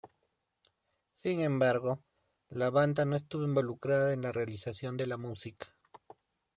[1.13, 2.01] Sin embargo,
[2.49, 5.67] la banda no estuvo involucrada en la realización de la música.